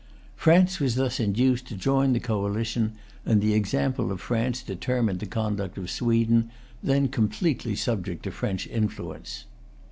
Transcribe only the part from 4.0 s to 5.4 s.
of France determined the